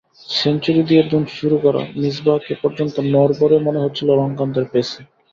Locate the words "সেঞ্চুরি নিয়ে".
0.33-1.03